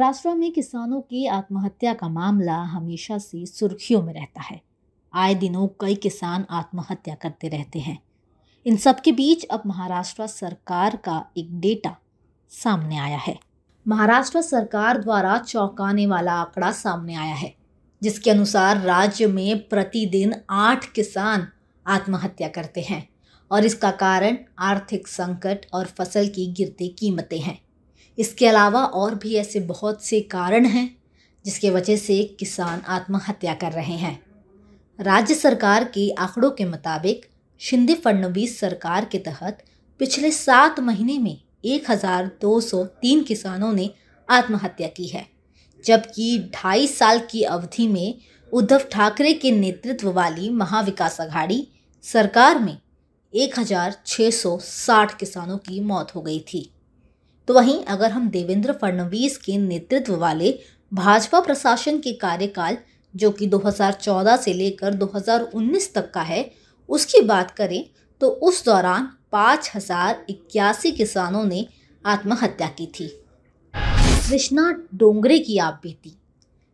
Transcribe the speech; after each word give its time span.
महाराष्ट्र 0.00 0.34
में 0.34 0.50
किसानों 0.52 1.00
की 1.00 1.26
आत्महत्या 1.26 1.92
का 1.94 2.08
मामला 2.08 2.54
हमेशा 2.54 3.18
से 3.18 3.46
सुर्खियों 3.46 4.02
में 4.02 4.12
रहता 4.14 4.40
है। 4.40 4.60
आए 5.14 5.34
दिनों 5.34 5.68
कई 5.80 5.94
किसान 5.94 6.44
आत्महत्या 6.50 7.14
करते 7.14 7.48
रहते 7.48 7.78
हैं। 7.78 7.98
इन 8.66 8.76
सब 8.76 9.00
के 9.00 9.12
बीच 9.12 9.44
अब 9.44 9.62
महाराष्ट्र 9.66 10.26
सरकार 10.26 10.96
का 10.96 11.30
एक 11.38 11.60
डेटा 11.60 11.96
सामने 12.48 12.98
आया 12.98 13.18
है। 13.18 13.38
महाराष्ट्र 13.86 14.42
सरकार 14.42 14.98
द्वारा 14.98 15.38
चौंकाने 15.38 16.06
वाला 16.06 16.32
आंकड़ा 16.32 16.72
सामने 16.72 17.14
आया 17.14 17.34
है, 17.34 17.54
जिसके 18.02 18.30
अनुसार 18.30 18.80
राज्य 18.80 19.26
में 19.26 19.68
प्रतिदिन 19.68 20.34
आठ 20.50 20.92
किसान 20.92 21.48
आत्महत्या 21.86 22.48
करते 22.48 22.80
हैं 22.80 23.08
और 23.50 23.64
इसका 23.64 23.90
कारण 23.90 24.36
आर्थिक 24.58 25.08
संकट 25.08 25.66
और 25.74 25.86
फ़सल 25.86 26.28
की 26.28 26.52
गिरती 26.52 26.88
कीमतें 26.88 27.40
हैं। 27.40 27.60
इसके 28.20 28.46
अलावा 28.46 28.84
और 28.84 29.14
भी 29.14 29.34
ऐसे 29.34 29.60
बहुत 29.60 30.04
से 30.04 30.20
कारण 30.20 30.64
हैं 30.64 30.96
जिसके 31.44 31.70
वजह 31.70 31.96
से 31.96 32.22
किसान 32.40 32.82
आत्महत्या 32.88 33.54
कर 33.54 33.72
रहे 33.72 33.96
हैं। 33.96 34.20
राज्य 34.98 35.34
सरकार 35.34 35.84
के 35.84 36.10
आंकड़ों 36.10 36.50
के 36.50 36.64
मुताबिक 36.64 37.26
शिंदे 37.60 37.94
फडणवीस 37.94 38.58
सरकार 38.60 39.04
के 39.04 39.18
तहत 39.18 39.62
पिछले 40.00 40.30
सात 40.30 40.80
महीने 40.80 41.18
में 41.18 41.36
1203 41.64 43.22
किसानों 43.22 43.72
ने 43.72 43.90
आत्महत्या 44.28 44.88
की 44.88 45.06
है, 45.06 45.26
जबकि 45.84 46.38
ढाई 46.54 46.86
साल 46.86 47.18
की 47.30 47.42
अवधि 47.42 47.88
में 47.88 48.18
उद्धव 48.52 48.80
ठाकरे 48.92 49.32
के 49.32 49.50
नेतृत्व 49.50 50.10
वाली 50.12 50.50
महाविकास 50.50 51.20
अघाड़ी 51.20 51.66
सरकार 52.04 52.58
में 52.58 52.78
1660 53.32 55.14
किसानों 55.14 55.58
की 55.58 55.80
मौत 55.80 56.14
हो 56.14 56.22
गई 56.22 56.40
थी। 56.52 56.70
तो 57.50 57.54
वहीं 57.54 57.82
अगर 57.84 58.10
हम 58.10 58.28
देवेंद्र 58.30 58.72
फडणवीस 58.72 59.36
के 59.36 59.56
नेतृत्व 59.58 60.14
वाले 60.16 60.52
भाजपा 60.92 61.38
प्रशासन 61.40 61.98
के 61.98 62.12
कार्यकाल, 62.12 62.76
जो 63.14 63.30
कि 63.30 63.46
2014 63.46 64.36
से 64.36 64.52
लेकर 64.52 64.94
2019 64.94 65.92
तक 65.94 66.10
का 66.10 66.20
है, 66.20 66.44
उसकी 66.88 67.20
बात 67.20 67.50
करें 67.50 67.82
तो 68.20 68.28
उस 68.28 68.64
दौरान 68.64 69.08
पाँच 69.32 69.70
हज़ार 69.74 70.24
इक्यासी 70.30 70.92
किसानों 70.92 71.44
ने 71.44 71.66
आत्महत्या 72.04 72.68
की 72.68 72.86
थी। 72.86 73.08
कृष्णा 73.74 74.70
डोंगरे 74.94 75.38
की 75.38 75.58
आप 75.58 75.80
बीती। 75.82 76.16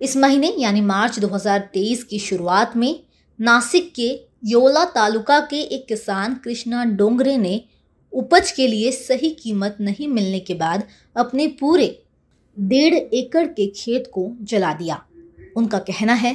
इस 0.00 0.16
महीने, 0.16 0.54
यानी 0.58 0.80
मार्च 0.80 1.18
2023 1.18 2.04
की 2.04 2.18
शुरुआत 2.18 2.76
में, 2.76 3.00
नासिक 3.38 3.92
के 3.94 4.10
योला 4.46 4.84
तालुका 4.84 5.40
के 5.40 5.62
एक 5.62 5.88
किसान 5.88 6.34
कृष्णा 6.34 6.84
डोंगरे 6.84 7.36
ने 7.38 7.64
उपज 8.12 8.50
के 8.50 8.66
लिए 8.66 8.90
सही 8.92 9.30
कीमत 9.32 9.76
नहीं 9.80 10.08
मिलने 10.08 10.40
के 10.40 10.54
बाद 10.54 10.86
अपने 11.16 11.46
पूरे 11.60 11.86
डेढ़ 12.56 12.94
एकड़ 12.94 13.46
के 13.48 13.66
खेत 13.76 14.10
को 14.14 14.30
जला 14.42 14.72
दिया। 14.74 15.00
उनका 15.56 15.78
कहना 15.80 16.14
है 16.14 16.34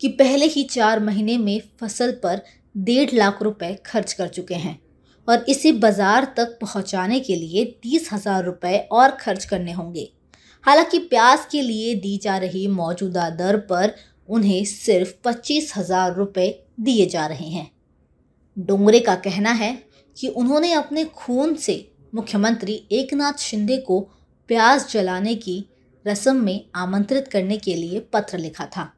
कि 0.00 0.08
पहले 0.08 0.46
ही 0.46 0.62
चार 0.64 1.00
महीने 1.00 1.36
में 1.38 1.60
फ़सल 1.80 2.12
पर 2.22 2.42
डेढ़ 2.74 3.14
लाख 3.14 3.42
रुपए 3.42 3.74
खर्च 3.86 4.12
कर 4.12 4.28
चुके 4.28 4.54
हैं 4.56 4.78
और 5.28 5.44
इसे 5.48 5.72
बाज़ार 5.74 6.24
तक 6.36 6.58
पहुँचाने 6.60 7.18
के 7.20 7.36
लिए 7.36 7.64
तीस 7.82 8.08
हज़ार 8.12 8.44
रुपये 8.44 8.78
और 8.92 9.10
खर्च 9.10 9.44
करने 9.44 9.72
होंगे। 9.72 10.08
हालाँकि 10.64 10.98
प्याज 11.00 11.46
के 11.50 11.62
लिए 11.62 11.94
दी 11.94 12.16
जा 12.18 12.36
रही 12.38 12.66
मौजूदा 12.68 13.28
दर 13.32 13.56
पर 13.70 13.94
उन्हें 14.28 14.64
सिर्फ़ 14.64 15.12
पच्चीस 15.24 15.72
हज़ार 15.76 16.14
रुपये 16.14 16.48
दिए 16.80 17.06
जा 17.06 17.26
रहे 17.26 17.48
हैं। 17.48 17.70
डोंगरे 18.56 19.00
का 19.00 19.14
कहना 19.16 19.50
है 19.52 19.72
कि 20.18 20.28
उन्होंने 20.28 20.72
अपने 20.72 21.04
खून 21.04 21.54
से 21.54 21.92
मुख्यमंत्री 22.14 22.72
एकनाथ 22.92 23.32
शिंदे 23.32 23.76
को 23.76 24.00
प्याज 24.48 24.88
जलाने 24.90 25.34
की 25.34 25.64
रस्म 26.06 26.36
में 26.36 26.64
आमंत्रित 26.74 27.28
करने 27.28 27.56
के 27.56 27.74
लिए 27.74 28.00
पत्र 28.12 28.38
लिखा 28.38 28.66
था, 28.66 28.92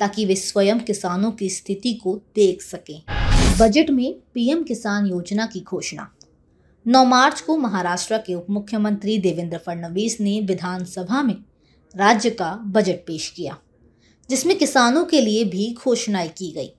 ताकि 0.00 0.24
वे 0.24 0.36
स्वयं 0.36 0.80
किसानों 0.80 1.30
की 1.30 1.48
स्थिति 1.48 1.92
को 1.94 2.16
देख 2.36 2.62
सकें। 2.62 3.02
बजट 3.60 3.90
में 3.90 4.14
पीएम 4.34 4.62
किसान 4.62 5.06
योजना 5.06 5.46
की 5.46 5.60
घोषणा। 5.60 6.10
9 6.86 7.04
मार्च 7.04 7.40
को 7.40 7.56
महाराष्ट्र 7.56 8.18
के 8.18 8.34
उप 8.34 8.46
मुख्यमंत्री 8.50 9.18
देवेंद्र 9.18 9.58
फडणवीस 9.58 10.20
ने 10.20 10.40
विधानसभा 10.40 11.22
में 11.22 11.36
राज्य 11.94 12.30
का 12.30 12.52
बजट 12.66 13.06
पेश 13.06 13.28
किया, 13.28 13.56
जिसमें 14.30 14.58
किसानों 14.58 15.04
के 15.04 15.20
लिए 15.20 15.44
भी 15.44 15.74
घोषणाएँ 15.84 16.28
की 16.28 16.50
गई। 16.50 16.72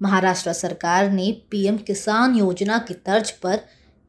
महाराष्ट्र 0.00 0.52
सरकार 0.52 1.10
ने 1.10 1.30
पीएम 1.50 1.76
किसान 1.78 2.34
योजना 2.36 2.78
की 2.78 2.94
तर्ज 2.96 3.30
पर 3.38 3.60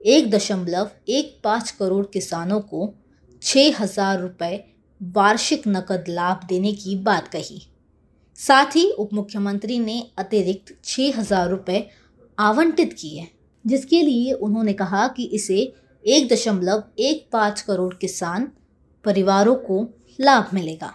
एक 0.02 0.30
दशमलव 0.32 0.90
एक 1.10 1.40
पाँच 1.44 1.72
करोड़ 1.72 2.06
किसानों 2.06 2.60
को 2.62 2.94
छः 3.42 3.82
हज़ार 3.82 4.20
रुपये 4.20 4.64
वार्षिक 5.02 5.68
नकद 5.68 6.06
लाभ 6.10 6.46
देने 6.48 6.74
की 6.74 6.96
बात 7.04 7.28
कही। 7.28 7.62
साथ 8.40 8.76
ही 8.76 8.90
उप 8.92 9.14
मुख्यमंत्री 9.14 9.80
ने 9.80 10.02
अतिरिक्त 10.18 10.76
छः 10.84 11.20
हज़ार 11.20 11.50
रुपये 11.50 11.88
आवंटित 12.38 12.94
किए, 12.94 13.28
जिसके 13.66 14.02
लिए 14.02 14.34
उन्होंने 14.34 14.74
कहा 14.74 15.08
कि 15.08 15.24
इसे 15.34 15.60
एक 16.04 16.28
दशमलव 16.30 16.84
एक 17.00 17.28
पाँच 17.34 17.62
करोड़ 17.62 17.94
किसान 17.94 18.52
परिवारों 19.06 19.56
को 19.58 19.82
लाभ 20.20 20.50
मिलेगा। 20.54 20.94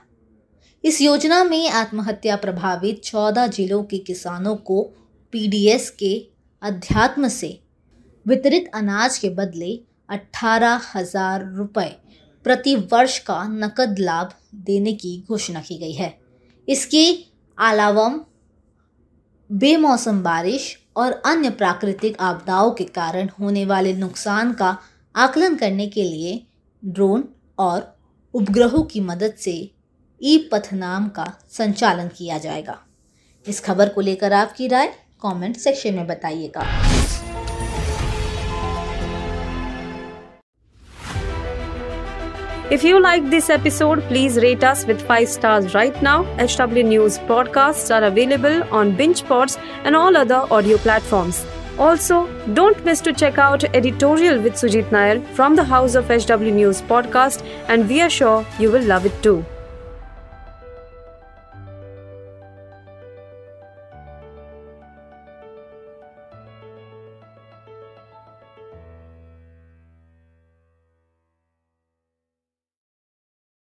इस 0.84 1.00
योजना 1.00 1.42
में 1.44 1.68
आत्महत्या 1.70 2.36
प्रभावित 2.36 3.02
चौदह 3.04 3.46
जिलों 3.46 3.82
के 3.82 3.98
किसानों 3.98 4.54
को 4.56 4.82
पीडीएस 5.32 5.88
के 5.90 6.14
अध्यात्म 6.62 7.28
से 7.28 7.58
वितरित 8.26 8.70
अनाज 8.74 9.18
के 9.18 9.28
बदले 9.30 9.70
अठारह 10.10 10.80
हज़ार 10.94 11.44
रुपये 11.54 11.96
प्रति 12.44 12.74
वर्ष 12.92 13.18
का 13.18 13.42
नकद 13.48 13.98
लाभ 13.98 14.32
देने 14.54 14.92
की 14.92 15.24
घोषणा 15.28 15.60
की 15.60 15.78
गई 15.78 15.92
है। 15.92 16.18
इसके 16.68 17.06
अलावा 17.58 18.08
बेमौसम 19.50 20.22
बारिश 20.22 20.78
और 20.96 21.12
अन्य 21.26 21.50
प्राकृतिक 21.50 22.20
आपदाओं 22.20 22.70
के 22.70 22.84
कारण 22.84 23.28
होने 23.40 23.64
वाले 23.64 23.92
नुकसान 23.92 24.52
का 24.52 24.76
आकलन 25.14 25.54
करने 25.54 25.86
के 25.86 26.02
लिए 26.02 26.40
ड्रोन 26.82 27.24
और 27.58 27.94
उपग्रहों 28.34 28.82
की 28.82 29.00
मदद 29.00 29.34
से 29.34 29.54
ई 30.22 30.36
पथ 30.52 30.72
नाम 30.72 31.08
का 31.08 31.26
संचालन 31.50 32.08
किया 32.16 32.38
जाएगा 32.38 32.78
इस 33.48 33.60
खबर 33.64 33.88
को 33.88 34.00
लेकर 34.00 34.32
आपकी 34.32 34.68
राय 34.68 34.92
कमेंट 35.22 35.56
सेक्शन 35.56 35.94
में 35.94 36.06
बताइएगा 36.06 36.66
If 42.74 42.84
you 42.84 43.00
like 43.04 43.24
this 43.32 43.50
episode, 43.50 44.00
please 44.10 44.36
rate 44.42 44.62
us 44.64 44.86
with 44.86 45.02
5 45.08 45.28
stars 45.28 45.74
right 45.74 45.98
now. 46.06 46.14
HW 46.44 46.84
News 46.92 47.18
podcasts 47.30 47.94
are 47.94 48.04
available 48.04 48.62
on 48.78 48.94
BingePods 49.00 49.58
and 49.84 49.94
all 49.94 50.16
other 50.16 50.38
audio 50.50 50.78
platforms. 50.78 51.44
Also, 51.78 52.26
don't 52.54 52.82
miss 52.86 53.02
to 53.02 53.12
check 53.12 53.36
out 53.36 53.64
editorial 53.80 54.40
with 54.40 54.54
Sujit 54.54 54.90
Nair 54.90 55.20
from 55.34 55.54
the 55.54 55.64
House 55.64 55.94
of 55.94 56.08
HW 56.08 56.54
News 56.60 56.80
podcast 56.82 57.44
and 57.68 57.86
we 57.86 58.00
are 58.00 58.08
sure 58.08 58.46
you 58.58 58.70
will 58.70 58.92
love 58.94 59.04
it 59.04 59.22
too. 59.22 59.44